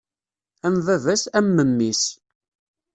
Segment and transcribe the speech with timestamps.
[0.65, 2.03] Am baba-s, am memmi-s.